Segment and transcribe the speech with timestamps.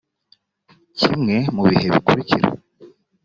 [0.97, 2.47] kimwe mu bihe bikurikira